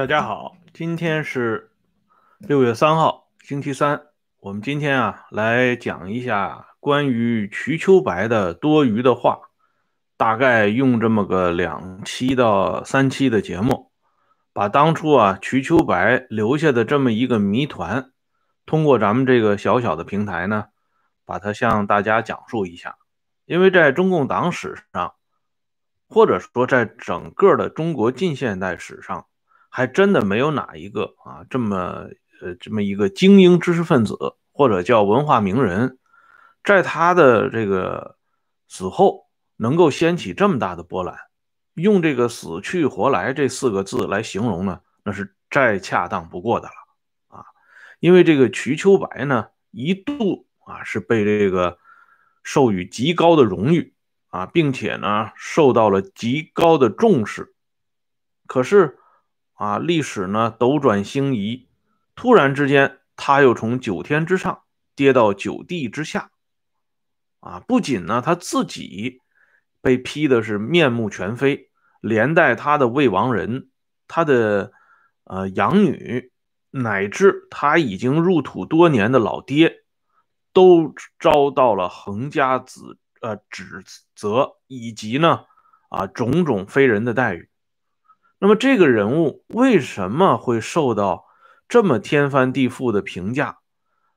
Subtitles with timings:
[0.00, 1.72] 大家好，今天是
[2.38, 4.00] 六月三号，星期三。
[4.38, 9.38] 我们今天啊，来讲一下关于瞿秋白的多余的话，
[10.16, 13.90] 大概用这么个两期到三期的节目，
[14.54, 18.10] 把当初啊瞿秋白留下的这么一个谜团，
[18.64, 20.68] 通过咱们这个小小的平台呢，
[21.26, 22.96] 把它向大家讲述一下。
[23.44, 25.12] 因为在中共党史上，
[26.08, 29.26] 或者说在整个的中国近现代史上，
[29.72, 32.08] 还真的没有哪一个啊这么
[32.42, 34.16] 呃这么一个精英知识分子
[34.52, 35.96] 或者叫文化名人，
[36.64, 38.16] 在他的这个
[38.66, 39.26] 死后
[39.56, 41.16] 能够掀起这么大的波澜，
[41.74, 47.46] 用这个“死去活来”这四个字来形容呢，那是再恰当不过的了啊！
[48.00, 51.78] 因为这个瞿秋白呢，一度啊是被这个
[52.42, 53.94] 授予极高的荣誉
[54.28, 57.54] 啊，并且呢受到了极高的重视，
[58.46, 58.96] 可是。
[59.60, 61.68] 啊，历史呢斗转星移，
[62.14, 64.62] 突然之间，他又从九天之上
[64.96, 66.30] 跌到九地之下。
[67.40, 69.20] 啊，不仅呢他自己
[69.82, 71.68] 被批的是面目全非，
[72.00, 73.68] 连带他的未亡人、
[74.08, 74.72] 他的
[75.24, 76.32] 呃养女，
[76.70, 79.84] 乃至他已经入土多年的老爹，
[80.54, 82.80] 都遭到了横加指
[83.20, 83.84] 呃指
[84.16, 85.44] 责，以及呢
[85.90, 87.49] 啊种种非人的待遇。
[88.42, 91.26] 那么这个人物为什么会受到
[91.68, 93.58] 这么天翻地覆的评价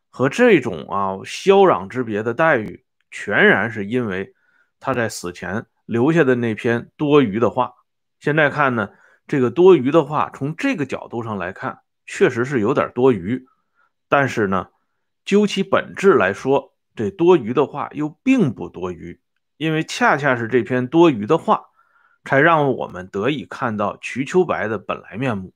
[0.10, 2.86] 和这种啊霄壤之别的待遇？
[3.12, 4.34] 全然是因为
[4.80, 7.74] 他在死前留下的那篇多余的话。
[8.22, 8.92] 现在看呢，
[9.28, 13.46] 这个多余的话，从这个角度上来看，确实是有点多余。
[14.08, 14.70] 但是呢，
[15.26, 19.20] 究其本质来说，这多余的话又并不多余，
[19.58, 21.66] 因为恰恰是这篇多余的话。
[22.24, 25.54] 才让我们得以看到瞿秋白的本来面目，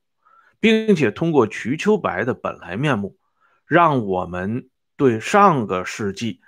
[0.60, 3.16] 并且通过瞿秋白的本来面目，
[3.64, 6.40] 让我们对上个世纪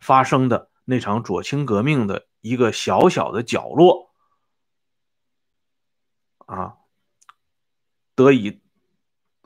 [0.00, 4.10] 发生的那场左倾革命的一个小小的角落
[6.46, 6.76] 啊，
[8.14, 8.60] 得以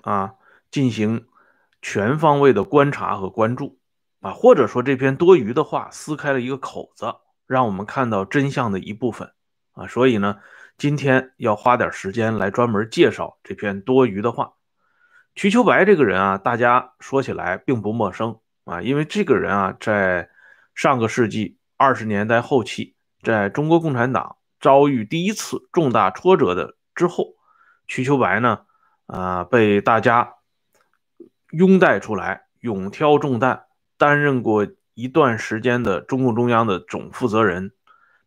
[0.03, 0.35] 啊
[0.71, 1.27] 进行
[1.83, 3.79] 全方位的观察和关注
[4.21, 7.17] 啊，或者说这篇多余的话撕开了一个口子，
[7.47, 9.35] 让我们看到真相的一部分。
[9.73, 10.39] 啊，所以呢，
[10.77, 14.53] 今天要花点时间来专门介绍这篇多余的话。
[15.35, 20.29] 瞿秋白这个人啊，大家说起来并不陌生啊，因为这个人啊，在
[20.75, 27.35] 上个世纪二十年代后期，在中国共产党遭遇第一次重大挫折的之后，
[27.89, 28.61] 瞿秋白呢，
[29.07, 30.35] 啊，被大家
[31.51, 33.65] 拥戴出来，勇挑重担，
[33.97, 37.73] 担任过一段时间的中共中央的总负责人。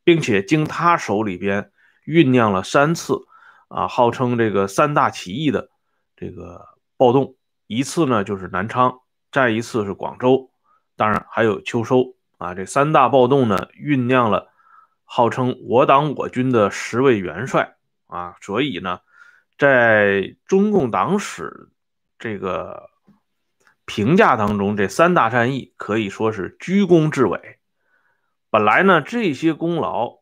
[0.05, 1.71] 并且经他手里边
[2.05, 3.25] 酝酿了三次，
[3.67, 5.69] 啊，号称这个三大起义的
[6.15, 7.35] 这个暴动，
[7.67, 8.99] 一次呢就是南昌，
[9.31, 10.51] 再一次是广州，
[10.95, 14.49] 当然还有秋收啊，这三大暴动呢酝酿了
[15.03, 18.99] 号称我党我军的十位元帅啊，所以呢，
[19.57, 21.69] 在中共党史
[22.19, 22.91] 这个
[23.85, 27.57] 评价当中，这三大战役可以说是居功至伟。
[28.55, 30.19] 本来呢，这些功劳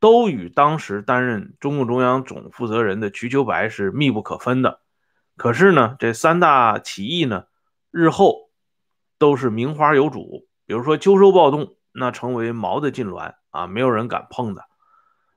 [0.00, 4.80] 都与当时担任中共中央总负责人的瞿秋白是密不可分的。
[5.36, 7.44] 可是呢，这三大起义呢，
[7.92, 8.50] 日后
[9.16, 10.48] 都是名花有主。
[10.66, 14.62] 比如说秋收暴动，那成为毛的禁脔啊，没有人敢碰的；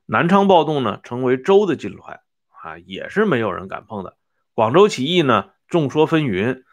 [0.08, 2.22] 南昌暴动呢，成为周的禁脔
[2.64, 4.18] 啊，也是没有人敢碰的。
[4.56, 6.64] 广州起义呢，众说纷纭，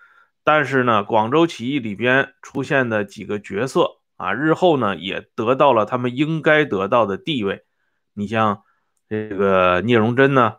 [0.42, 3.97] 但是呢，广州起义里边出现的几个角色。
[4.18, 7.64] 啊，日后呢也得到了他们应该得到的地位。
[8.12, 8.64] 你像
[9.08, 10.56] 这个聂荣臻呢，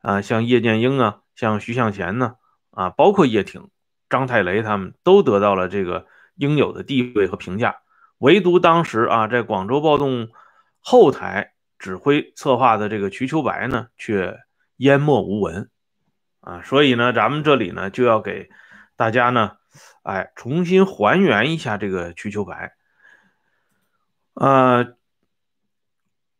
[0.00, 2.36] 啊，像叶剑英啊，像徐向前呢，
[2.70, 3.68] 啊，包括叶挺、
[4.08, 7.82] 张太雷他们都得到了这个应有的地位和评价。
[8.18, 10.28] 唯独当时啊，在广州暴动
[10.78, 14.38] 后台指挥策划的这个瞿秋白呢，却
[14.76, 15.68] 淹没无闻。
[16.40, 18.48] 啊，所以呢，咱们这里呢就要给
[18.96, 19.56] 大家呢，
[20.04, 22.72] 哎，重新还原一下这个瞿秋白。
[24.34, 24.94] 呃，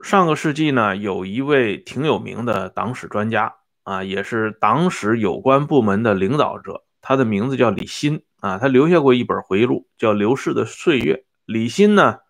[0.01, 11.15] 上个世纪呢，有一位挺有名的党史专家啊，也是党史有关部门的领导者，他的名字叫李欣啊，他留下过一本回忆录，叫《流逝的岁月》。
[11.45, 12.21] 李欣呢，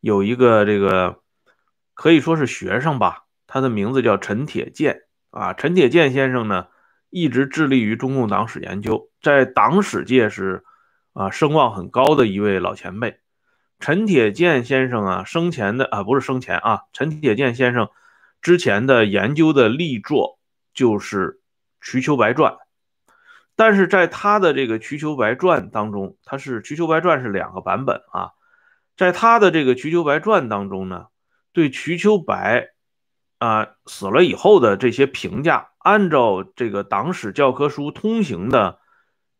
[0.00, 1.20] 有一个这个
[1.94, 5.52] 可以说是学生吧，他的名字叫陈铁建啊。
[5.52, 6.68] 陈铁建先生呢，
[7.10, 10.64] 一直致力于中共党史研究，在党史界是
[11.12, 13.18] 啊声望很高的一位老前辈。
[13.78, 17.88] 陈铁建先生啊，生前的啊不是生前啊，陈铁建先生
[18.42, 20.38] 之前的研究的力作
[20.74, 21.32] 就是
[21.80, 22.52] 《瞿秋白传》，
[23.56, 28.30] 但是在他的这个《瞿秋白传》当中，他是《瞿秋白传》是两个版本啊，
[28.96, 31.06] 在他的这个《瞿秋白传》当中呢，
[31.52, 32.70] 对瞿秋白
[33.38, 38.80] 啊死了以后的这些评价，按照这个党史教科书通行的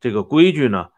[0.01, 0.91] 这个规矩呢，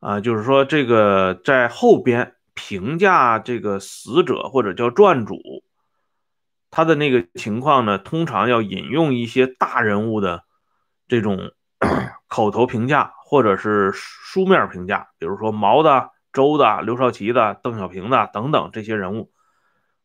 [0.00, 2.34] 啊，就是说这个在后边
[2.68, 5.38] 评价这个死者或者叫传主。
[6.70, 10.44] 他的那个情况呢，通常要引用一些大人物的
[11.06, 11.52] 这种
[12.28, 19.32] 口头评价，或者是书面评价，比如说毛的、周的、刘少奇的、邓小平的等等这些人物。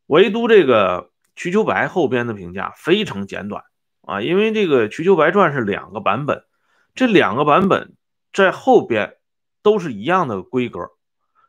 [0.05, 3.65] 唯独这个瞿秋白后边的评价非常简短
[4.03, 6.45] 啊，因为这个《瞿秋白传》是两个版本，
[6.95, 7.97] 这两个版本
[8.31, 9.17] 在后边
[9.61, 10.91] 都是一样的规格，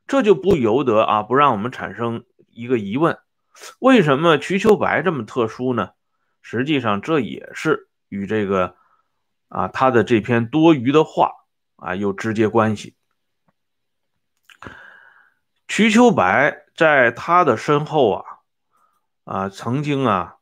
[0.06, 3.18] 这就不由得啊，不让我们产生一个疑问。
[3.78, 5.90] 为什么瞿秋白这么特殊呢？
[6.42, 8.76] 实际上，这也是与这个
[9.48, 11.30] 啊他的这篇多余的话
[11.76, 12.96] 啊有直接关系。
[15.66, 18.24] 瞿秋白在他的身后啊
[19.24, 20.36] 啊曾经啊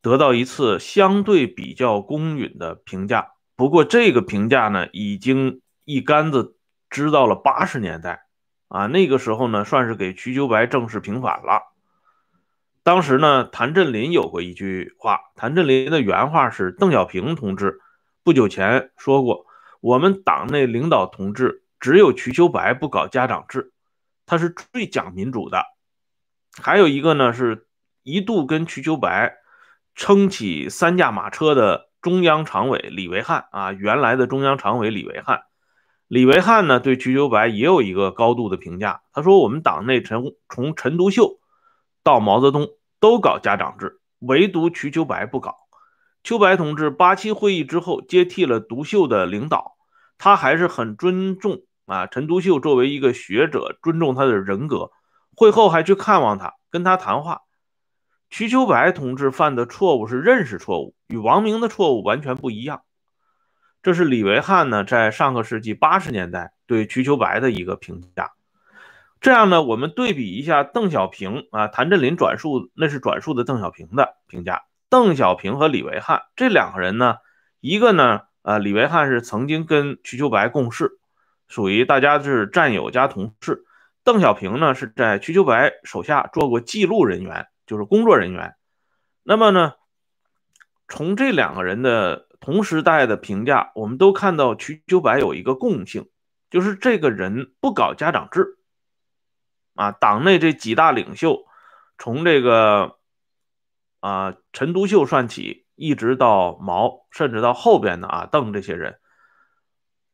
[0.00, 6.56] 得到一次相对比较公允的评价，不过这个评价呢已经一竿子
[6.88, 8.26] 支到了八十年代
[8.70, 11.74] 啊，那个时候呢算是给瞿秋白正式平反了。
[12.84, 17.80] 当时呢，谭震林有过一句话，谭震林的原话是：“邓小平同志
[18.22, 19.44] 不久前说过，
[19.80, 23.72] 我们党内领导同志只有瞿秋白不搞家长制，
[24.24, 25.64] 他是最讲民主的。”
[26.62, 27.66] 还有一个呢，是
[28.04, 29.34] 一度跟瞿秋白
[29.96, 35.42] 撑起三驾马车的中央常委李维汉啊，原来的中央常委李维汉，
[36.10, 41.38] 李维汉呢对瞿秋白也有一个高度的评价，他说：“我们党内陈从陈独秀。”
[42.02, 42.66] 到毛泽东
[42.98, 45.54] 都搞家长制，唯独瞿秋白不搞。
[46.24, 49.76] 秋白同志八七会议之后接替了独秀的领导，
[50.18, 54.90] 他还是很尊重啊陈独秀作为一个学者，尊重他的人格。
[55.36, 57.42] 会后还去看望他，跟他谈话。
[58.30, 62.82] 瞿秋白同志犯的错误是认识错误，与王明的错误完全不一样。
[63.82, 68.32] 这是李维汉呢在上个世纪八十年代对瞿秋白的一个评价。
[69.20, 74.62] 这样呢，我们对比一下邓小平啊，谭震林转述那是转述的邓小平的评价。
[74.88, 77.16] 邓小平和李维汉这两个人呢，
[77.60, 80.98] 一个呢，呃，李维汉是曾经跟瞿秋白共事，
[81.48, 83.64] 属于大家是战友加同事。
[84.02, 88.54] 邓小平呢是在瞿秋白手下做过记录人员，就是工作人员。
[89.22, 89.74] 那么呢，
[90.88, 96.08] 从这两个人的同时代的评价，我们都看到瞿秋白有一个共性，
[96.50, 98.56] 就是这个人不搞家长制。
[99.74, 101.46] 啊，党内这几大领袖，
[101.96, 102.96] 从这个
[104.00, 108.98] 啊陈独秀算起，一直到毛，甚至到后边的啊邓这些人，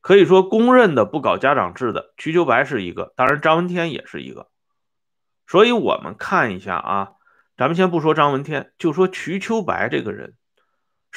[0.00, 4.50] 可以说公认的不搞家长制的，瞿秋白是一个，当然张闻天也是一个。
[5.48, 7.12] 所以我们看一下啊，
[7.56, 10.34] 咱们先不说张闻天，就说瞿秋白这个人，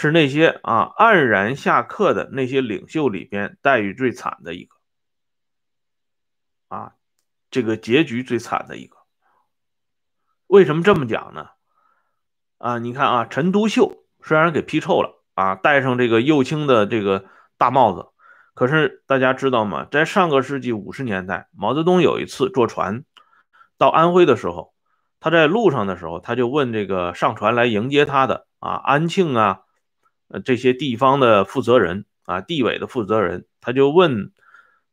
[0.02, 4.76] 是那些啊黯然下课的那些领袖里边待遇最惨的一个
[6.70, 6.94] 啊。
[7.52, 8.96] 这个结局最惨的一个，
[10.48, 11.50] 为什么这么讲呢？
[12.60, 17.26] 啊，你看啊，陈独秀虽然给批臭了啊，戴上这个右倾的这个
[17.58, 18.08] 大帽子，
[18.54, 19.86] 可是大家知道吗？
[19.92, 23.04] 在上个世纪五十年代，毛泽东有一次坐船
[23.78, 24.74] 到安徽的时候，
[25.20, 29.64] 他在路上的时候，他就问这个上船来迎接他的啊安庆啊，
[30.30, 34.32] 呃这些地方的负责人啊，地委的负责人，他就问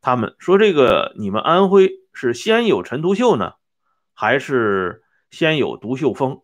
[0.01, 3.53] 他们说：“这个你们安徽？”是先有陈独秀呢，
[4.15, 6.41] 还是先有独秀峰？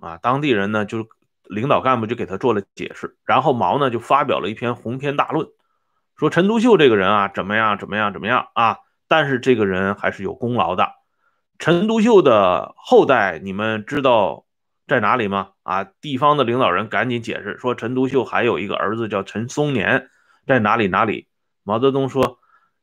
[0.00, 1.06] 啊，当地人呢，就
[1.44, 5.46] 领导干部就给他做了解释，然后毛呢就发表了一篇鸿篇大论，
[6.16, 8.78] 说陈独秀这个人啊，怎么样，怎么样，怎么样啊？
[9.06, 10.90] 但是这个人还是有功劳的。
[11.60, 14.44] 陈独秀的后代，你们知道
[14.92, 15.50] 在哪里吗？
[15.64, 20.08] 啊，地方的领导人赶紧解释说，陈独秀还有一个儿子叫陈松年，
[20.46, 21.26] 在哪里哪里？
[21.64, 22.38] 毛泽东说，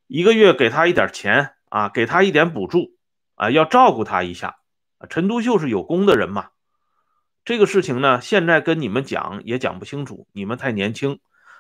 [0.08, 1.52] 一个月给他一点钱。
[1.72, 2.96] 啊，给他一点补助，
[3.36, 4.56] 啊，要照顾他一下。
[5.08, 6.48] 陈独秀是有功的人嘛？
[7.46, 11.20] 这个事情呢，现在跟你们讲也讲不清楚，你们太年轻。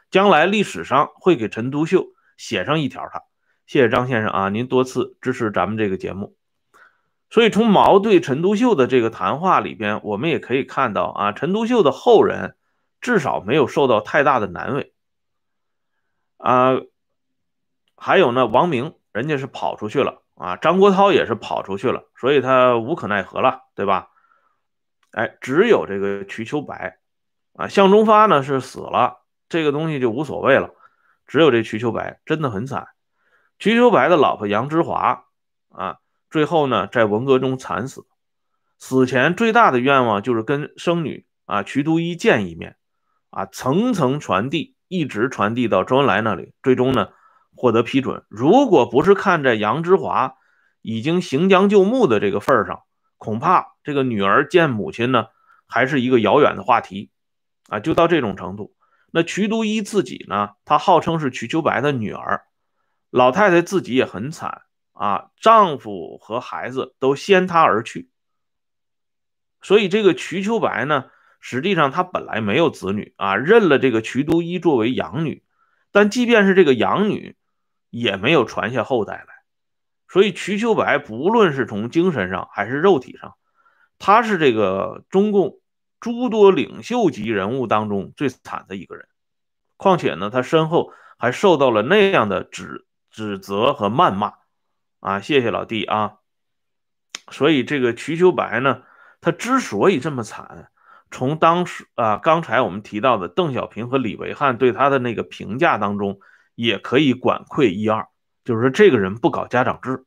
[0.10, 3.22] 将来历史上会给陈独秀写上一条的。
[3.68, 6.39] 谢谢张先生啊，您多次支持咱们这个节目。
[7.30, 12.56] 所以从毛对陈独秀的这个谈话里边，我们也可以看到啊，陈独秀的后人
[13.02, 14.94] 至少没有受到太大的难为。
[16.38, 16.80] 啊，
[17.96, 18.96] 还有呢，王明。
[19.12, 24.10] 人家是跑出去了啊，张国焘也是跑出去了，所以他无可奈何了，对吧？
[25.12, 27.00] 哎，只有这个瞿秋白
[27.54, 30.70] 啊，向忠发呢是死了，这个东西就无所谓了。
[31.26, 32.90] 只有这瞿秋白真的很惨。
[33.58, 35.26] 瞿秋白的老婆杨之华
[35.70, 35.98] 啊，
[36.30, 38.06] 最后呢在文革中惨死，
[38.78, 42.78] 死前最大的愿望就是跟生女啊瞿都依见一面，
[43.30, 47.10] 啊层层传递，一直传递到周恩来那里，最终呢
[47.56, 48.24] 获得批准。
[48.30, 50.36] 如果不是看在杨之华
[50.82, 52.82] 已经行将就木的这个份上，
[53.18, 55.28] 恐怕这个女儿见母亲呢
[55.68, 57.12] 还是一个遥远的话题。
[57.70, 58.74] 啊，就到这种程度。
[59.12, 60.54] 那瞿都依自己呢？
[60.66, 62.46] 她号称是瞿秋白的女儿，
[63.12, 64.64] 老太太自己也很惨
[65.00, 68.10] 啊，丈夫和孩子都先她而去。
[69.62, 71.06] 所以这个瞿秋白呢，
[71.40, 75.44] 实际上他本来没有子女啊，认了这个瞿都一作为养女。
[75.92, 77.36] 但即便是这个养女，
[77.90, 79.28] 也没有传下后代来。
[80.08, 83.36] 所以瞿秋白不论是从精神上还是肉体上，
[83.98, 85.60] 他是这个中共。
[86.02, 89.10] 诸多领袖级人物当中最惨的一个人，
[89.76, 94.36] 况且呢，他身后还受到了那样的指指责和谩骂
[95.00, 95.20] 啊！
[95.20, 96.18] 谢谢老弟啊！
[97.30, 98.84] 所以这个瞿秋白呢，
[99.22, 100.72] 他之所以这么惨，
[101.12, 106.20] 从当时啊，刚才我们提到的邓小平和李维汉对他的那个评价当中，
[106.56, 108.08] 也可以管窥一二，
[108.44, 110.06] 就是说这个人不搞家长制，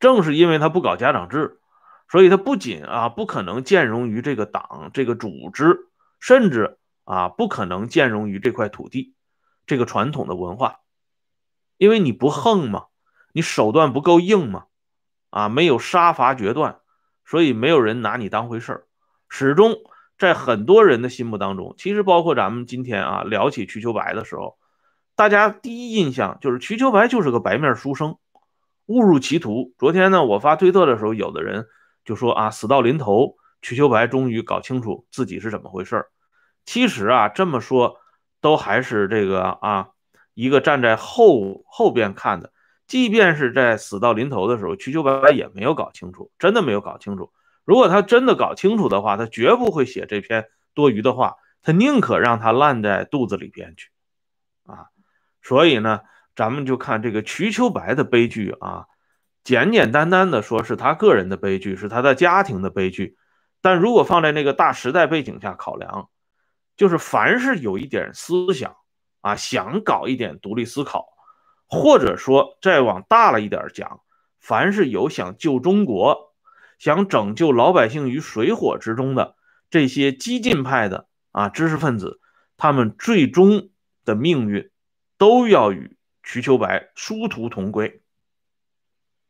[0.00, 1.58] 正是因为他不搞家长制。
[2.10, 5.88] 所以他不仅啊不可能兼容于这个党这个组织，
[6.20, 9.14] 甚至啊不可能兼容于这块土地，
[9.64, 10.80] 这个传统的文化，
[11.78, 12.88] 因为你不横嘛，
[13.32, 14.64] 你手段不够硬嘛，
[15.30, 16.78] 啊没有杀伐决断，
[17.24, 18.86] 所以没有人拿你当回事儿。
[19.28, 19.76] 始终
[20.18, 24.58] 在很多人的心目当中，其实包括咱们今天啊聊起瞿秋白的时候，
[25.16, 28.18] 大家第一印象就是瞿秋白就是个白面书生，
[28.86, 29.72] 误入歧途。
[29.78, 31.66] 昨天呢我发推特的时候，有的人。
[32.04, 36.06] 就说啊，死到临头，瞿秋白终于搞清楚自己是怎么回事儿
[36.66, 38.00] 其实啊，这么说
[38.40, 39.90] 都还是这个啊，
[40.34, 42.52] 一个站在后后边看的。
[42.92, 47.32] 即便是在死到临头的时候，瞿秋白也没有搞清楚，真的没有搞清楚。
[47.64, 53.88] 如果他真的搞清楚的话，他绝不会写这篇多余的话，他宁可让他烂在肚子里边去
[54.64, 54.88] 啊。
[55.40, 56.02] 所以呢，
[56.36, 58.84] 咱们就看这个瞿秋白的悲剧啊。
[59.42, 63.16] 简简单单的说，是他个人的悲剧，是他的家庭的悲剧。
[63.62, 66.10] 但如果放在那个大时代背景下考量，
[66.76, 68.76] 就是凡是有一点思想
[69.22, 71.11] 啊，想搞一点独立思考，
[71.72, 74.02] 或者说再往大了一点讲，
[74.38, 76.34] 凡是有想救中国、
[76.78, 79.36] 想拯救老百姓于水火之中的
[79.70, 82.20] 这些激进派的啊知识分子，
[82.58, 83.70] 他们最终
[84.04, 84.70] 的命运
[85.16, 88.02] 都要与瞿秋白殊途同归。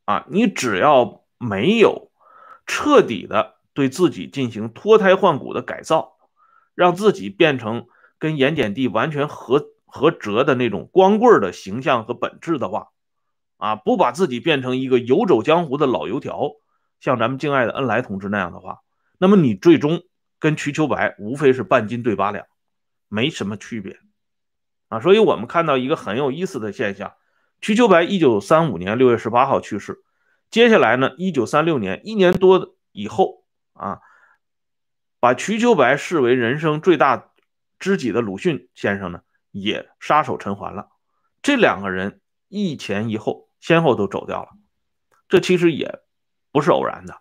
[0.05, 2.11] 啊，你只要没有
[2.67, 6.17] 彻底的对自己进行脱胎换骨的改造，
[6.75, 7.87] 让自己变成
[8.19, 12.89] 跟盐碱地完全合合辙的那种光棍的形象和本质的话，
[13.59, 16.53] 啊，不把自己变成一个游走江湖的老油条，
[16.99, 18.79] 像咱们敬爱的恩来同志那样的话，
[19.19, 20.03] 那么你最终
[20.39, 22.47] 跟瞿秋白无非是半斤对八两，
[23.09, 23.99] 没什么区别，
[24.89, 27.13] 啊，所以我们看到一个很有意思的现象。
[27.61, 30.03] 瞿秋白一九三五年六月十八号去世，
[30.51, 33.45] 接下来呢，一九三六年一年多以后
[33.75, 34.01] 啊，
[35.21, 37.31] 把瞿秋白视为人生最大
[37.79, 39.21] 知己的鲁迅先生呢，
[39.53, 40.89] 也撒手陈环了。
[41.43, 44.49] 这两个人一前一后，先后都走掉了。
[45.29, 46.01] 这其实也
[46.51, 47.21] 不是偶然的，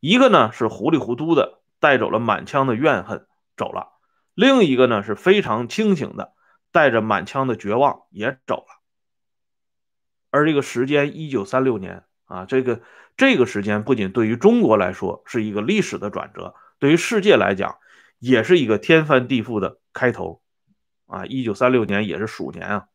[0.00, 3.26] 一个呢是糊里糊涂的带走了满腔的怨恨
[3.56, 3.88] 走了，
[4.34, 6.32] 另一个呢是非常清醒的
[6.70, 8.80] 带着满腔的绝望也走了。
[10.30, 12.80] 而这个时间，一九三六年啊，这个
[13.16, 17.76] 这个时间不仅对于中国来说是一个历史的转折，对于世界来讲，
[18.18, 20.41] 也是一个天翻地覆的开头
[21.12, 21.26] 啊！
[21.26, 22.86] 一九三六年也是鼠年啊。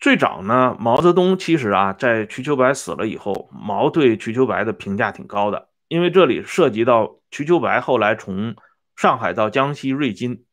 [0.00, 8.56] 最早呢，毛泽东其实啊，在瞿秋白死了以后，毛对瞿秋白的评价挺高的，因为这里涉及到瞿秋白后来从
[8.96, 10.46] 上海到江西瑞金，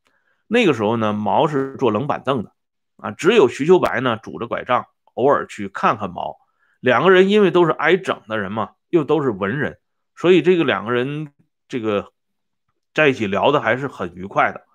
[0.47, 2.51] 那个时候呢，毛是坐冷板凳的。
[2.97, 6.37] 啊，只有瞿秋白呢，拄着拐杖，偶尔去看看毛。
[6.79, 9.79] 两个人因为都是挨整的人嘛，又都是文人，
[10.15, 11.31] 所以这个两个人
[11.67, 12.11] 这个
[12.95, 14.65] 在一起聊的还是很愉快的。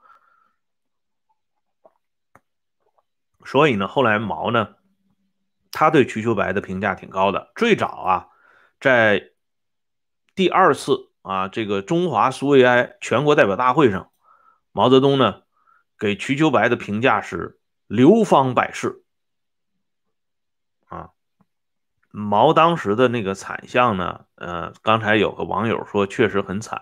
[3.44, 4.76] 所以呢，后来毛呢，
[5.72, 7.50] 他对瞿秋白的评价挺高的。
[7.56, 8.28] 最早啊，
[8.78, 9.32] 在
[10.36, 14.12] 第二次啊这个中华苏维埃全国代表大会上，
[14.70, 15.42] 毛泽东呢
[15.98, 17.56] 给瞿秋白的评价是。
[17.90, 19.02] 流芳百世
[20.86, 21.10] 啊！
[22.10, 24.26] 毛当时的那个惨相呢？
[24.36, 26.80] 呃，刚才有个网友说确实很惨，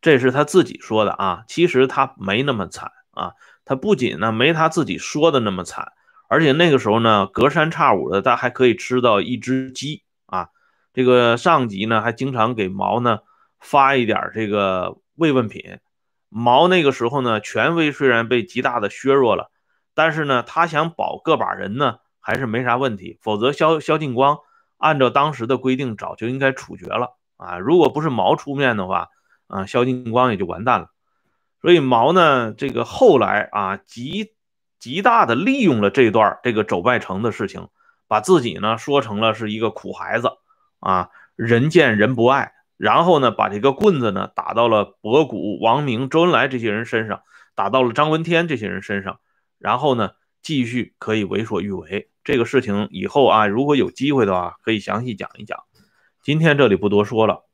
[0.00, 1.44] 这是他自己说的啊。
[1.48, 3.32] 其实他没那么惨啊。
[3.64, 5.92] 他不仅呢没他自己说的那么惨，
[6.30, 10.48] 而且那个时候呢隔三差五的他还可以吃到一只鸡啊。
[10.94, 13.18] 这个上级呢还经常给毛呢
[13.60, 15.80] 发一点这个慰问品。
[16.30, 19.50] 毛那个时候呢权威虽然被极大的削弱了，
[19.94, 23.18] 但是呢他想保个把人呢还是没啥问题。
[23.20, 24.38] 否则萧萧劲光
[24.78, 27.58] 按照当时的规定早就应该处决了啊。
[27.58, 29.08] 如果不是毛出面的话，
[29.48, 30.90] 啊萧劲光也就完蛋了。
[31.60, 34.34] 所以毛呢，这个后来啊，极
[34.78, 37.66] 极大的利用了这段这个走败城的事情，
[38.06, 40.30] 把自己呢说成了是一个苦孩子
[40.78, 47.22] 啊，人见人不爱，然后呢，把这个棍子呢打到了博古、王明、周恩来这些人身上，
[47.56, 49.18] 打到了张闻天这些人身上，
[49.58, 50.12] 然后呢，
[50.42, 52.08] 继续可以为所欲为。
[52.22, 55.64] 这个事情以后啊，如果有机会的话，可以详细讲一讲。
[56.22, 57.47] 今天这里不多说了。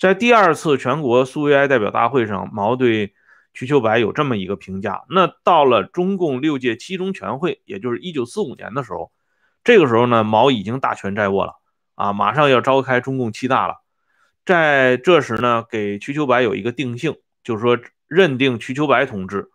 [0.00, 3.14] 在第二次全国苏维埃代表大会上，毛对。
[3.52, 9.10] 瞿秋白有这么一个评价，那到了中共六届七中全会，也就是一九四五年的时候，
[9.64, 11.54] 这个时候呢，毛已经大权在握了
[11.96, 13.80] 啊，马上要召开中共七大了，
[14.46, 17.76] 在这时呢，给瞿秋白有一个定性，就是说
[18.06, 19.50] 认定瞿秋白同志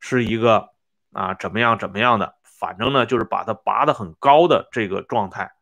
[0.00, 0.70] 是一个
[1.12, 5.52] 啊怎么样怎么样的，反正呢就是把他拔得很高的这个状态，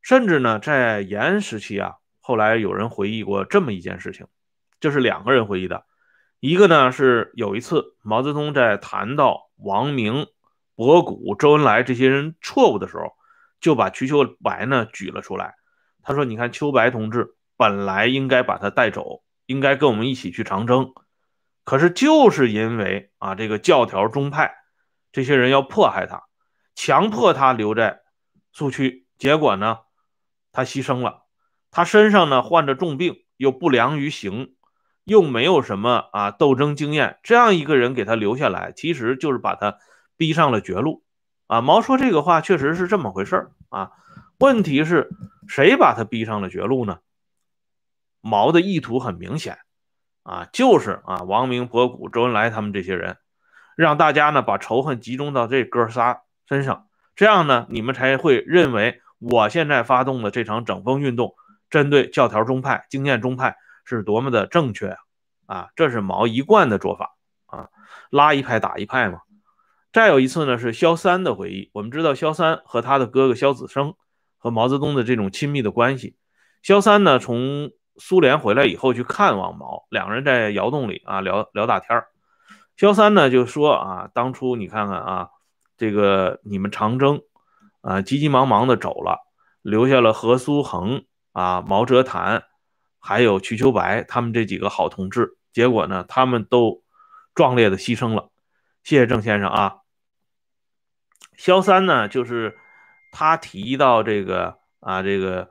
[0.00, 1.96] 甚至呢在延安时期啊，
[2.30, 4.28] 后来有人回忆过这么一件事情，
[4.78, 5.84] 这是两个人回忆的。
[6.38, 10.28] 一个呢是有一次毛泽东在谈到王明、
[10.76, 13.16] 博古、周恩来这些人错误的时候，
[13.60, 15.56] 就把瞿秋白呢举了出来。
[16.04, 20.92] 他说：“你看，秋白同志本来应该把他带走，应该跟我们一起去长征，
[21.64, 24.54] 可是就是因为啊这个教条宗派
[25.10, 26.22] 这些人要迫害他，
[26.76, 28.02] 强迫他留在
[28.52, 29.78] 苏区，结果呢
[30.52, 31.24] 他牺牲了。
[31.70, 34.54] 他身上呢患着重病，又不良于行。”
[35.04, 39.78] 又没有什么啊斗争经验，这样一个人给他留下来，其实就是把他
[40.16, 41.02] 逼上了绝路
[41.48, 41.62] 啊。
[41.62, 43.90] 毛说这个话确实是这么回事儿啊。
[44.38, 45.10] 问题是
[45.48, 46.98] 谁把他逼上了绝路呢？
[48.20, 49.58] 毛的意图很明显
[50.22, 53.16] 啊，就是啊王明、博古、周恩来他们这些人，
[53.76, 61.34] 让大家呢把仇恨集中到这哥仨身上，这样呢你们才会认为我现在发动的这场整风运动，
[61.70, 63.56] 针对教条宗派、经验宗派。
[63.82, 64.90] 是多么的正确
[65.46, 65.56] 啊！
[65.56, 67.70] 啊，这是毛一贯的做法啊，
[68.08, 69.22] 拉一派打一派嘛。
[69.92, 71.70] 再有一次呢，是萧三的回忆。
[71.72, 73.94] 我们知道萧三和他的哥哥萧子升
[74.38, 76.14] 和毛泽东的这种亲密的关系。
[76.62, 82.06] 萧三呢，从苏联回来以后去看望毛，两个人在窑洞里啊聊聊大天儿。
[82.76, 85.30] 萧三呢就说啊，当初你看看啊，
[85.76, 87.22] 这个你们长征
[87.80, 89.18] 啊，急急忙忙的走了，
[89.62, 92.42] 留下了何苏衡啊、毛泽覃。
[93.02, 96.82] 还有瞿秋白，他们这几个好同志，结果呢，他们都
[97.34, 98.28] 壮烈的牺牲了。
[98.84, 99.76] 谢谢郑先生啊。
[101.38, 102.58] 萧三呢，就是
[103.10, 105.48] 他提到这个啊，这个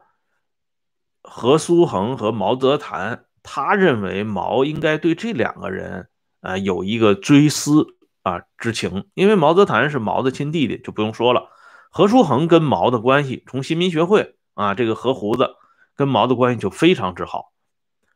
[1.24, 6.08] 何苏衡和毛泽覃，他认为毛应该对这两个人
[6.42, 11.50] 啊有一个追思啊之情，因为毛泽覃是毛的亲弟弟，就不用说了。
[11.90, 15.56] 何书衡跟毛的关系，从新民学会啊，这个何胡子。
[16.00, 17.52] 跟毛的关系就非常之好，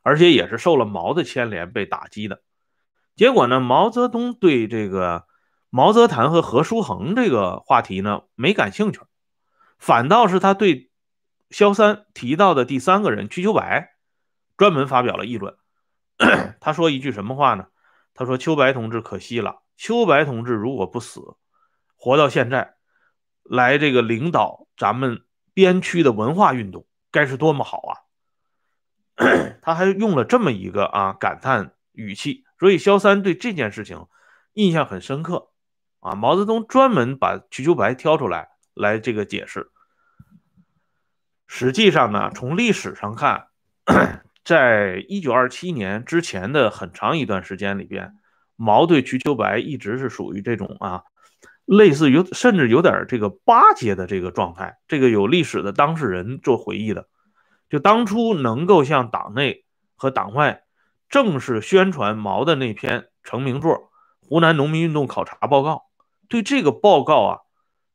[0.03, 2.41] 而且也是受了毛的牵连被打击的。
[3.13, 5.27] 结果呢，毛泽东对这个
[5.69, 9.01] 毛泽谭和何书衡这个话题呢没感兴趣，
[9.77, 10.91] 反倒是他对
[11.49, 13.89] 萧三提到的第三个人瞿秋白
[14.55, 15.57] 专门发表了议论。
[16.61, 17.65] 他说一句什么话呢？
[18.13, 21.35] 他说：“秋白同志可惜了，秋白同志如果不死，
[21.97, 22.75] 活到现在，
[23.43, 27.91] 来这个领导咱们边区的文化运动。”该是多么好啊！
[29.61, 34.07] 他还用了这么一个啊感叹语气，所以萧三对这件事情
[34.53, 35.51] 印象很深刻
[35.99, 36.15] 啊。
[36.15, 39.71] 毛泽东专门把瞿秋白挑出来来这个解释。
[41.45, 43.49] 实际上呢，从历史上看，
[44.43, 48.17] 在一九二七年之前的很长一段时间里边，
[48.55, 51.03] 毛对瞿秋白一直是属于这种啊。
[51.65, 57.07] 类似于甚至有点这个巴结的这个状态，这个有历史的当事人做回忆的，
[57.69, 59.63] 就当初能够向党内
[59.95, 60.63] 和党外
[61.07, 63.71] 正式宣传毛的那篇成名作
[64.19, 65.75] 《湖南农民运动考察报告》，
[66.27, 67.39] 对这个报告啊，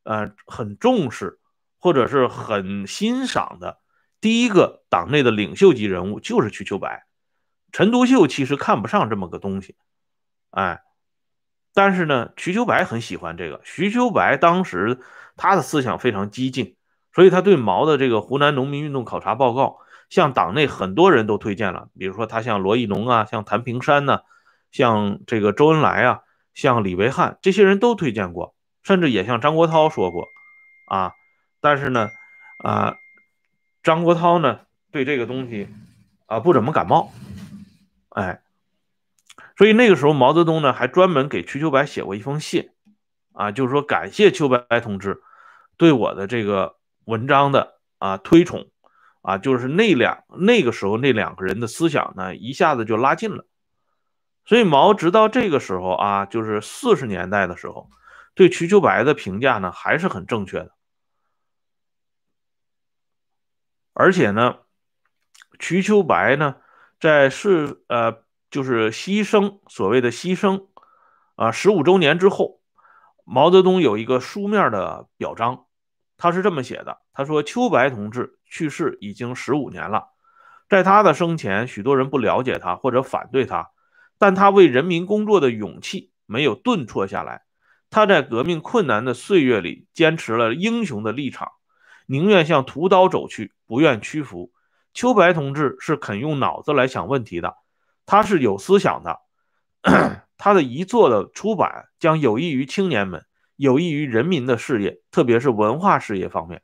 [0.05, 1.39] 呃，很重视
[1.79, 3.81] 或者是很欣赏的，
[4.19, 7.05] 第一个党内的领袖级人物就是瞿秋白，
[7.71, 9.77] 陈独秀其实看不上这么个东西，
[10.53, 10.81] 哎。
[11.75, 13.61] 但是呢，瞿秋白很喜欢这个。
[13.65, 14.99] 瞿秋白当时
[15.37, 16.77] 他的思想非常激进，
[17.13, 19.79] 所以他对毛的这个湖南农民运动考察报告，
[20.09, 21.89] 向党内很多人都推荐了。
[21.99, 24.21] 比如说他像罗亦农啊，像谭平山呢，
[24.73, 26.21] 像这个周恩来啊，
[26.55, 30.27] 像李维汉这些人都推荐过，甚至也向张国焘说过
[30.89, 31.13] 啊。
[31.61, 32.11] 但是呢，
[32.65, 32.97] 啊，
[33.83, 35.69] 张国焘呢对这个东西
[36.27, 37.13] 啊不怎么感冒，
[38.11, 38.41] 哎，
[39.59, 42.71] 所以那个时候毛泽东呢还专门给瞿秋白写过一封信，
[43.33, 45.21] 啊，就是说感谢秋白同志
[45.77, 48.71] 对我的这个文章的啊推崇，
[49.21, 53.47] 啊，就是那两那个时候那两个人的思想呢一下子就拉近了，
[54.45, 57.91] 所以毛直到这个时候啊，就是四十年代的时候，
[58.37, 60.71] 对瞿秋白的评价呢还是很正确的。
[63.93, 64.59] 而且呢，
[65.59, 66.55] 瞿秋白呢，
[67.01, 70.67] 在是呃，就是牺牲所谓的牺牲
[71.37, 72.61] 啊，十五周年之后，
[73.25, 75.67] 毛泽东有一个书面的表彰，
[76.17, 80.09] 他是这么写的：他说，秋白同志去世已经十五年了，
[80.69, 83.71] 在他的生前，许多人不了解他或者反对他，
[84.19, 87.43] 但他为人民工作的勇气没有顿挫下来，
[87.91, 91.53] 他在革命困难的岁月里坚持了英雄的立场。
[92.11, 94.51] 宁愿向屠刀走去，不愿屈服。
[94.95, 97.55] 秋白同志是肯用脑子来想问题的，
[98.09, 99.21] 他是有思想的。
[100.39, 106.63] 他的遗作的出版将有益于青年们，有益于人民的事业，特别是文化事业方面。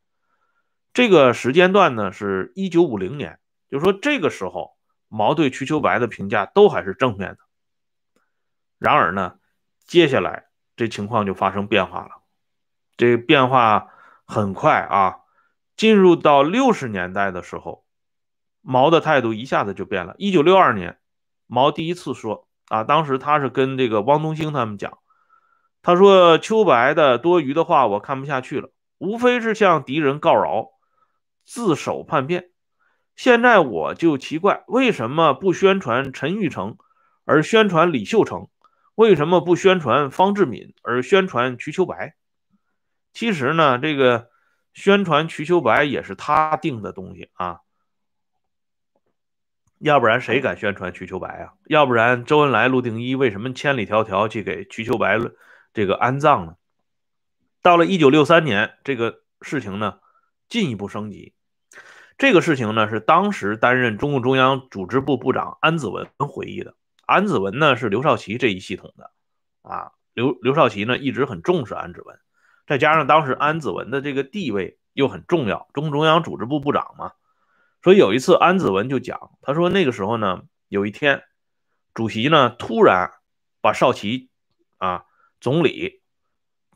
[0.94, 4.78] 这个时间段呢，是一九五零年，就说这个时候，
[5.08, 7.38] 毛对瞿秋白的评价都还是正面的。
[8.78, 9.34] 然而呢，
[9.86, 12.22] 接下来这情况就发生变化了，
[12.96, 13.88] 这变化
[14.24, 15.16] 很快啊。
[15.76, 17.84] 进入到六十年代的时候，
[18.62, 20.14] 毛的态度一下子就变了。
[20.16, 20.98] 一九六二年，
[21.46, 24.98] 毛第一次说啊，当时他是跟这个汪东兴他们讲，
[25.82, 30.70] 他说秋白的多余的话我看不下去了，无非是向敌人告饶，
[31.44, 32.50] 自首叛变。
[33.16, 36.76] 现在我就奇怪，为什么不宣传陈玉成，
[37.24, 38.48] 而宣传李秀成？
[38.94, 42.14] 为什么不宣传方志敏，而宣传瞿秋白？
[43.12, 44.30] 其实呢，这个。
[44.76, 47.60] 宣传瞿秋白也是他定的东西啊，
[49.84, 51.52] 要不然谁敢宣传瞿秋白啊？
[51.66, 55.20] 要不然周恩来、陆定一为什么千里迢迢去给瞿秋白
[55.74, 56.54] 这个安葬呢？
[57.60, 59.98] 到了一九六三年，这个事情呢
[60.48, 61.34] 进一步升级。
[62.16, 66.74] 这个事情呢是当时担任中共中央组织部部长安子文回忆的。
[67.04, 69.10] 安子文呢是刘少奇这一系统的
[69.60, 72.18] 啊，刘刘少奇呢一直很重视安子文。
[72.66, 77.12] 再加上当时安子文的这个地位又很重要，中共中央组织部部长嘛，
[77.84, 81.22] 所以有一次安子文就讲，他说那个时候呢，有一天，
[81.92, 83.10] 主席呢突然
[83.60, 84.30] 把少奇
[84.78, 85.04] 啊、
[85.38, 86.00] 总理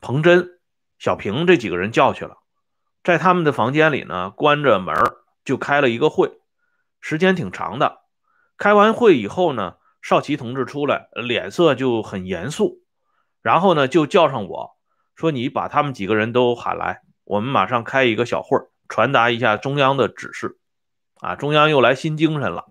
[0.01, 0.59] 彭真、
[0.99, 2.37] 小平这几个人叫去了，
[3.03, 4.95] 在他们的房间里呢关着门
[5.43, 6.39] 就开了一个会，
[7.01, 8.01] 时间挺长的。
[8.55, 12.83] 开完会以后呢，少奇同志出来，脸色就很严肃，
[13.41, 14.77] 然后呢就叫上我。
[15.15, 20.57] 说你把他们几个人都喊来，我们马上开一个小会，传达一下中央的指示。
[21.19, 22.65] 啊，中央又来新精神了。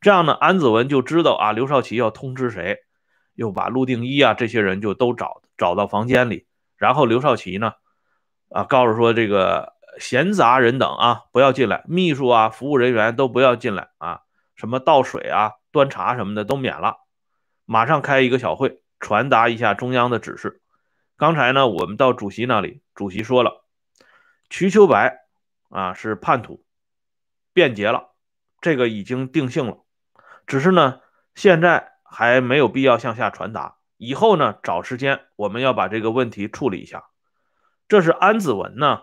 [0.00, 2.78] 这样呢，安子文就知道啊，刘少奇要通知谁，
[3.34, 6.46] 又把陆定一啊这些人就都找找到房间里。
[6.76, 7.72] 然后刘少奇呢，
[8.50, 14.20] 啊，告诉说这个闲杂人等啊不要进来，秘书啊、服务人员都不要进来啊，
[14.54, 16.98] 什么倒水啊、端茶什么的都免了，
[17.64, 20.62] 马上开一个小会，传达一下中央的指示。
[21.16, 23.64] 刚才呢，我们到主席那里，主席说了，
[24.48, 25.18] 瞿秋白
[25.68, 26.64] 啊是叛徒，
[27.58, 28.10] 便捷了，
[28.60, 29.78] 这个已经定性了，
[30.46, 31.00] 只是呢，
[31.34, 37.06] 现在还没有必要向下传达，以后呢，找时间我们要把这个问题处理一下。
[37.88, 39.00] 这是安子文呢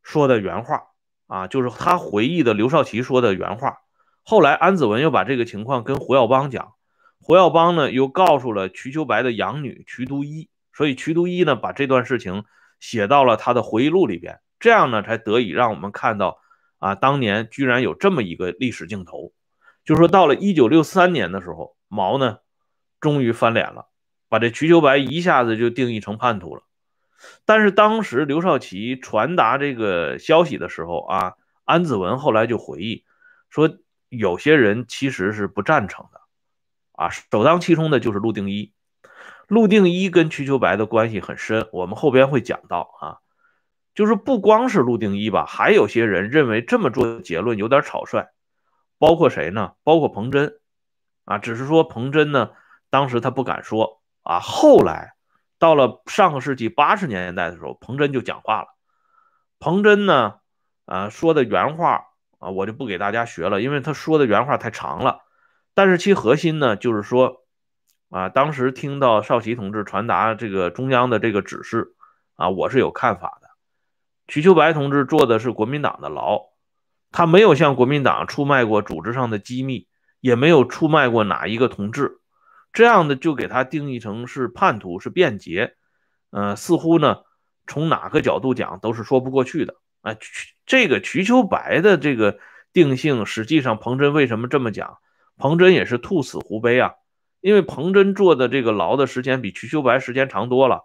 [0.00, 0.84] 说的原话
[1.26, 3.78] 啊，就是他回忆的刘少奇说的原话。
[4.22, 6.74] 后来安子文又把这个情况跟胡耀邦讲，
[7.20, 10.48] 胡耀邦呢又告诉了瞿秋白的养女瞿都一。
[10.72, 12.44] 所以瞿都一呢，把这段事情
[12.78, 16.38] 写到了他的回忆录里边，这样呢，才得以让我们看到
[16.78, 19.32] 啊，当年居然有这么一个历史镜头，
[19.84, 22.38] 就说到了一九六三年的时候，毛呢，
[23.00, 23.86] 终于翻脸了，
[24.28, 26.62] 把这瞿秋白一下子就定义成叛徒了。
[27.44, 33.04] 但是当时刘少奇传达这个消息的时候啊，安子文后来就回忆
[33.50, 33.68] 说，
[34.08, 36.20] 有些人其实是不赞成的，
[36.92, 38.72] 啊，首当其冲的就是陆定一。
[39.48, 43.16] 陆定一跟瞿秋白的关系很深，我们后边会讲到啊，
[43.98, 48.28] 就是不光是陆定一吧，还有些人认为这么做结论有点草率，
[48.96, 49.72] 包括谁呢？
[49.82, 50.60] 包括彭真
[51.24, 52.50] 啊，只是说彭真呢，
[52.90, 55.14] 当时他不敢说啊，后来
[55.58, 58.68] 到了上个世纪八十年代的时候，彭真就讲话了。
[59.58, 60.36] 彭真呢，
[60.84, 62.04] 啊说的原话
[62.38, 65.22] 啊，我就不给大家学了，因为他说的原话太长了，
[65.74, 67.42] 但是其核心呢，就是说。
[68.10, 71.94] 啊，当时听到少奇同志传达这个中央的这个指示
[72.36, 73.47] 啊，我是有看法的。
[74.28, 76.42] 瞿秋白同志坐的是国民党的牢，
[77.10, 79.88] 他没有向国民党出卖过组织上的机密，
[80.20, 82.20] 也没有出卖过哪一个同志，
[82.74, 85.74] 这样的就给他定义成是叛徒，是变节，
[86.30, 87.22] 呃，似乎呢，
[87.66, 90.14] 从哪个角度讲都是说不过去的啊。
[90.66, 92.38] 这个瞿秋白的这个
[92.74, 94.98] 定性，实际上彭真为什么这么讲？
[95.38, 96.92] 彭真也是兔死狐悲啊。
[97.40, 100.82] 因为彭真坐的这个牢的时间比瞿秋白时间长多了，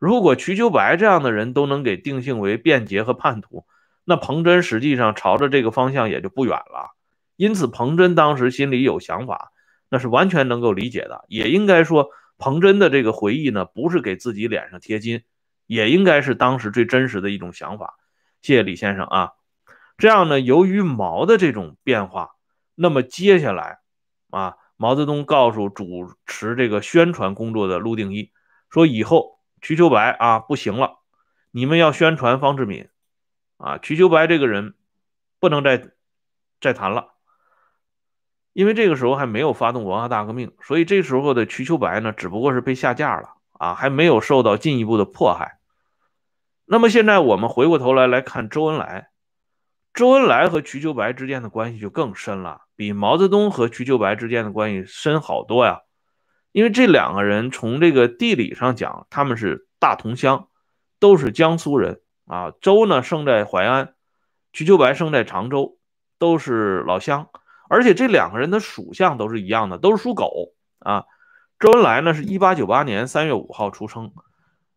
[0.00, 3.66] 如果瞿秋白这样的人都能给定性为变节和叛徒，
[4.04, 6.96] 那彭真实际上朝着这个方向也就不远了。
[7.36, 9.52] 因此，彭真当时心里有想法，
[9.90, 11.26] 那是完全能够理解的。
[11.28, 12.08] 也应该说，
[12.38, 15.22] 彭真的这个回忆呢，不是给自己脸上贴金，
[15.66, 17.94] 也应该是当时最真实的一种想法。
[18.40, 19.32] 谢谢李先生啊。
[19.98, 22.30] 这样呢，由于毛的这种变化，
[22.74, 23.80] 那么接下来
[24.30, 24.56] 啊。
[24.78, 28.30] 毛泽东告诉主持这个宣传工作的陆定一
[28.70, 30.98] 说：“以后瞿秋白啊不行了，
[31.50, 32.88] 你们要宣传方志敏
[33.58, 33.78] 啊。
[33.78, 34.74] 瞿秋白这个人
[35.38, 35.90] 不能再
[36.60, 37.14] 再谈了，
[38.52, 45.58] 因为这个时候还没有发动文化大革命，所以这时候的瞿秋白呢，只不过是被下架了啊，还没有受到进一步的迫害。
[46.64, 49.10] 那么现在我们回过头来来看周恩来，
[49.92, 55.80] 周恩来和瞿秋白之间的关系就更深了。”比毛泽东和瞿秋白之间的关系深好多呀，
[56.52, 60.48] 因为这两个人从这个地理上讲，他们是大同乡，
[60.98, 62.52] 都是江苏人啊。
[62.60, 63.94] 周呢生在淮安，
[64.52, 65.78] 瞿秋白生在常州，
[66.18, 67.28] 都是老乡。
[67.68, 71.04] 而且这两个人的属相都是一样的，都是属狗啊。
[71.58, 74.12] 周恩来呢是一八九八年三月五号出生，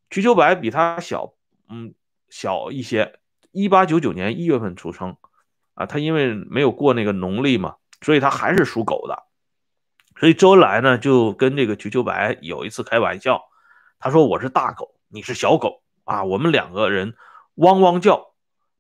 [0.10, 1.34] 瞿秋白比他小，
[1.70, 1.94] 嗯，
[2.30, 3.20] 小一些，
[3.52, 5.18] 一八九九年一月份出生
[5.74, 5.86] 啊。
[5.86, 7.76] 他因为没有过那个农历嘛。
[8.02, 9.24] 所以他还是属狗的，
[10.24, 13.42] 所以周恩来呢就跟这个瞿秋白有一次开玩笑，
[14.00, 17.18] 他说我是大狗，你是小狗啊，我们两个人
[17.56, 18.34] 汪汪叫，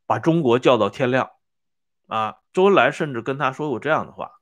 [0.05, 1.31] 把中国叫到天亮
[2.07, 2.35] 啊。
[2.53, 4.39] 周恩来甚至跟他说过这样的话。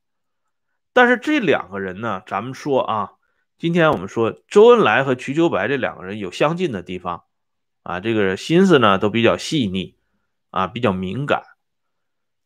[0.92, 3.14] 但是这两个人呢，咱们说啊，
[3.58, 7.24] 今天我们说周恩来和瞿秋白这两个人有相近的地方
[7.82, 9.96] 啊，这个心思呢都比较细腻
[10.50, 11.42] 啊，比较敏感，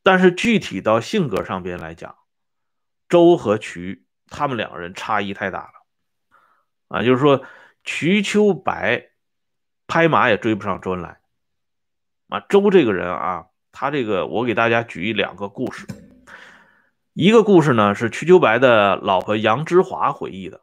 [0.03, 2.17] 但是具体到性格上边来讲。
[3.07, 7.45] 周和瞿他们两个人差异太大了，啊，就是说
[7.85, 9.11] 瞿秋白
[9.87, 11.21] 拍马也追不上周恩来，
[12.29, 15.87] 啊，周这个人啊，他这个我给大家举一两个故事，
[17.13, 20.63] 一个故事呢是瞿秋白的老婆杨之华回忆的，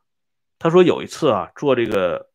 [0.59, 2.29] 他说有一次啊坐这个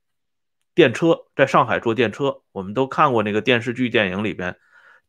[0.74, 4.56] 电车在上海坐电车，我们都看过那个电视剧电影里边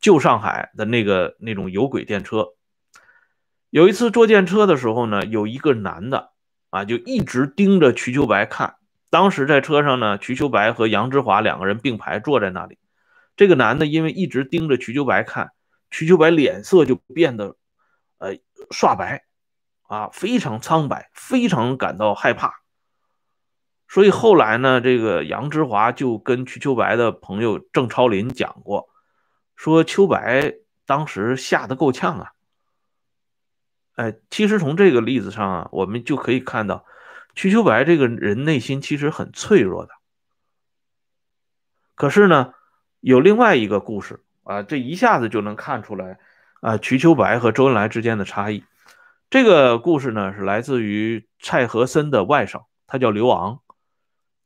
[0.01, 2.49] 旧上海的那个那种有轨电车。
[3.69, 6.31] 有一次坐电车的时候呢，有一个男的
[6.71, 8.75] 啊，就一直盯着瞿秋白看。
[9.11, 12.79] 当时在车上呢，瞿秋白和杨之华两个人并排坐在那里。
[13.35, 15.51] 这个男的因为一直盯着瞿秋白看，
[15.91, 17.55] 瞿秋白脸色就变得
[18.17, 18.37] 呃
[18.71, 19.23] 刷白
[19.83, 22.61] 啊，非常苍白，非常感到害怕。
[23.87, 28.89] 所以后来呢，这个杨之华就跟瞿秋白的朋友郑超林讲过，
[29.55, 30.55] 说秋白
[30.87, 32.31] 当时吓得够呛啊。
[33.99, 36.85] 哎，其实从这个例子上啊，我们就可以看到，
[37.35, 39.91] 瞿秋白这个人内心其实很脆弱的。
[41.95, 42.53] 可是呢，
[43.01, 46.17] 有另外一个故事啊，这一下子就能看出来
[46.61, 48.63] 啊，瞿秋白和周恩来之间的差异。
[49.29, 53.59] 这个故事呢，是来自于蔡和森的外甥，他叫刘昂。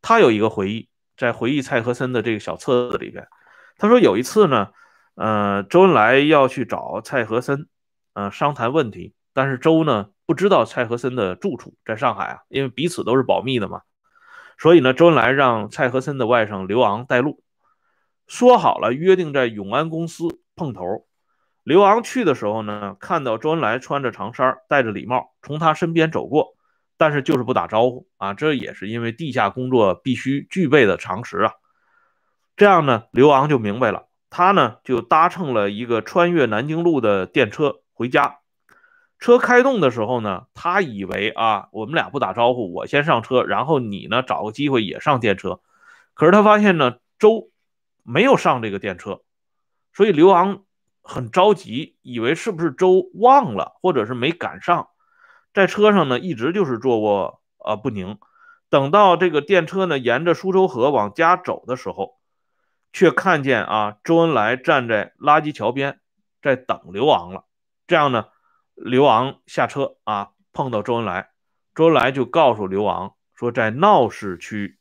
[0.02, 3.28] 他有一个回忆，在回忆蔡和森的这个小册子里边，
[3.78, 4.70] 他说有一次呢，
[5.14, 7.68] 呃，周恩来要去找蔡和森，
[8.14, 9.14] 呃，商谈问题。
[9.34, 13.82] 但是周呢不知道蔡和森的住处在上海啊，因为彼此都是保密的嘛。
[14.60, 17.44] 所以呢，周恩来让蔡和森的外甥刘昂带路，
[18.28, 21.06] 说好了约定在永安公司碰头。
[21.64, 26.56] 刘昂去的时候呢，看到周恩来穿着长衫，戴着礼帽，从他身边走过，
[26.98, 28.34] 但是就是不打招呼啊。
[28.34, 31.54] 这也是因为地下工作必须具备的常识啊。
[32.56, 38.40] 这样呢，刘昂就明白了，他呢就搭乘了一个穿越南京路的电车回家。
[39.24, 45.62] 车开动的时候呢，他以为啊，我们俩不打招呼，我先上车，然后你呢找个机会也上电车。
[46.14, 47.50] 可是他发现呢，周
[48.04, 49.22] 没有上这个电车，
[49.94, 50.66] 所以刘昂
[51.02, 54.90] 很着急，以为是不是周忘了，或者是没赶上。
[55.54, 58.18] 在车上呢，一直就是坐卧呃不宁。
[58.70, 62.18] 等到这个电车呢沿着苏州河往家走的时候，
[62.92, 66.02] 却看见啊，周恩来站在垃圾桥边
[66.42, 67.46] 在等刘昂了。
[67.88, 68.26] 这样呢。
[68.76, 71.32] 刘昂下车啊，碰到周恩来，
[71.76, 74.78] 周恩来就告诉刘昂说在闹市区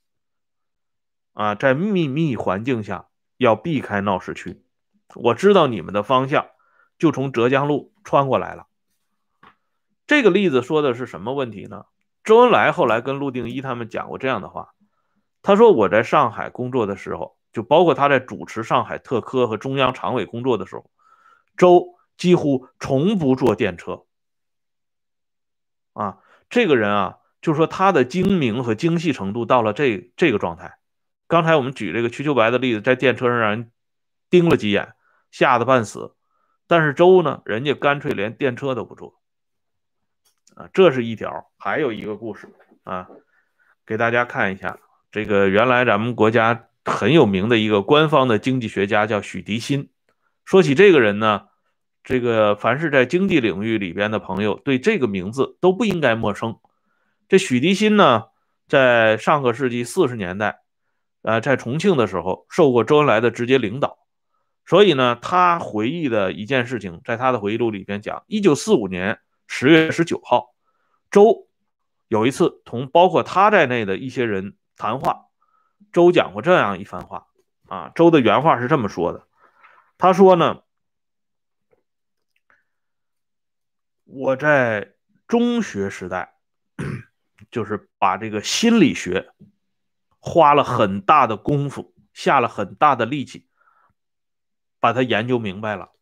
[1.34, 4.62] 啊，在秘密环境下要避开闹市区。
[5.14, 6.46] 我知道你们的方向
[6.98, 8.66] 就从浙江路穿过来了。
[10.06, 11.86] 这个例子说的是什么问题呢？
[12.24, 14.74] 周恩来后来跟陆定一他们讲过这样的话，
[15.42, 20.90] 他说我在上海工作的时候，就包括他在主持上海特科和中央常委工作的时候，
[21.56, 21.84] 周
[22.22, 24.04] 几乎从不坐电车。
[25.92, 30.78] 啊，这个人啊，就说他的精明和精细程度到了这这个状态。
[31.26, 33.72] 刚才我们举这个瞿秋白的例子，在电车上让人
[34.30, 34.94] 盯了几眼，
[35.32, 36.14] 吓得半死。
[36.68, 39.20] 但是周呢，人家干脆连电车都不坐。
[40.54, 42.48] 啊，这是一条，还有一个故事
[42.84, 43.08] 啊，
[43.84, 44.78] 给大家看一下。
[45.10, 49.90] 这个原来咱们国家很有名的一个官方的经济学家叫许涤新。
[50.44, 51.48] 说起这个人呢。
[52.04, 56.58] 这个凡是在经济领域里边的朋友，对这个名字都不应该陌生。
[57.28, 58.24] 这许涤新呢，
[58.66, 60.62] 在上个世纪四十年代，
[61.22, 63.98] 呃，在重庆的时候受过周恩来的直接领导，
[64.66, 70.54] 所以呢，他回忆的一件事情，在他的回忆录里边讲：一九四五年十月十九号，
[71.08, 71.46] 周
[72.08, 75.26] 有一次同包括他在内的一些人谈话，
[75.92, 77.28] 周讲过这样一番话
[77.68, 77.92] 啊。
[77.94, 79.22] 周的原话是这么说的，
[79.98, 80.61] 他说呢。
[84.14, 84.92] 我在
[85.26, 86.34] 中学时代，
[87.50, 89.30] 就是把这个心理学
[90.18, 93.46] 花了很大的功夫，下了很大的力气，
[94.80, 95.92] 把它研究明白了。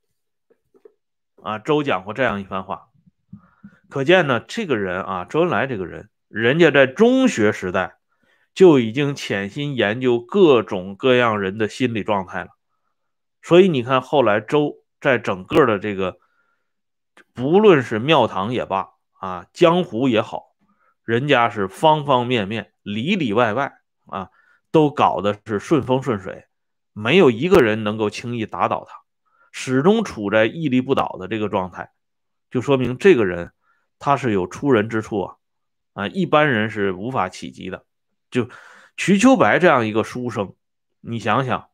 [1.40, 2.88] 啊，周讲过这样一番话，
[3.88, 7.98] 可见呢，这个人啊，周恩来这个人，人家在中学时代
[8.52, 12.48] 就已经潜心研究各种各样人的心理状态了。
[13.40, 16.18] 所以你看，后来周在整个的这个。
[17.34, 20.54] 不论是庙堂也罢，啊，江湖也好，
[21.04, 24.30] 人家是方方面面、里里外外啊，
[24.70, 26.46] 都搞的是顺风顺水，
[26.92, 28.96] 没有一个人能够轻易打倒他，
[29.52, 31.90] 始终处在屹立不倒的这个状态，
[32.50, 33.52] 就说明这个人
[33.98, 35.36] 他是有出人之处啊，
[35.94, 37.84] 啊，一般人是无法企及的。
[38.30, 38.48] 就
[38.96, 40.54] 瞿秋白这样一个书生，
[41.00, 41.68] 你想想，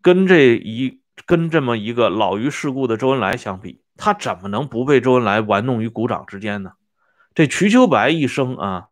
[0.00, 3.82] 跟这一跟这么一个老于世故的周恩来相比。
[3.98, 6.72] 他怎么能不被周恩来玩弄于股掌之间呢？
[7.34, 8.88] 这瞿秋白一生啊，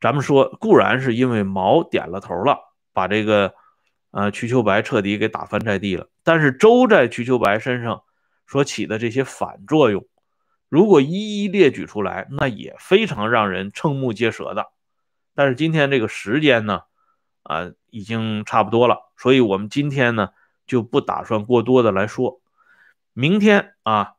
[0.00, 2.58] 咱们说固然是因为毛点了头了，
[2.92, 3.54] 把这个
[4.10, 6.08] 呃瞿秋白彻底给打翻在地了。
[6.24, 8.02] 但是周在瞿秋白身上
[8.46, 10.06] 所起的这些反作用，
[10.68, 14.66] 如果一一列举出来，那也非常让人瞠目结舌的。
[15.34, 16.82] 但是今天这个时间呢，
[17.42, 20.30] 啊，已经差不多了，所以我们今天呢
[20.66, 22.40] 就不打算过多的来说，
[23.12, 24.14] 明天啊。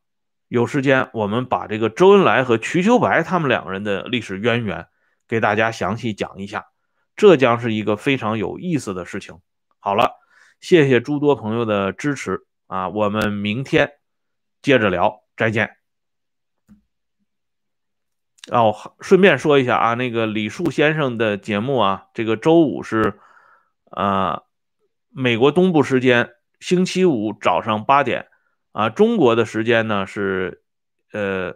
[0.50, 4.88] 有时间，我们把这个周恩来和瞿秋白他们两个人的历史渊源
[5.28, 6.66] 给大家详细讲一下，
[7.16, 9.40] 这将是一个非常有意思的事情。
[9.78, 10.16] 好了，
[10.60, 13.92] 谢谢诸多朋友的支持啊，我们明天
[14.64, 15.78] 接着聊，再见。
[18.52, 23.20] 哦，顺便说一下啊，那个李树先生的节目啊，这个周五是
[23.92, 24.42] 啊，
[25.10, 28.30] 美国东部时间星期五早上八点。
[28.72, 30.62] 啊，中国的时间呢是，
[31.12, 31.56] 呃，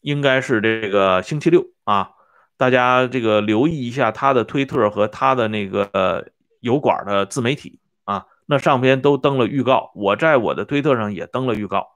[0.00, 2.10] 应该是这个星期六啊，
[2.56, 6.30] 大家这个留意一下他的推特和他的那个
[6.60, 11.88] 油管的自媒体啊，那上边都登了预告，我在我的推特上也登了预告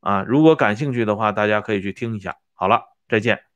[0.00, 2.36] 啊，如果感兴趣的话，大家可以去听一下。
[2.54, 3.51] 好了，再见。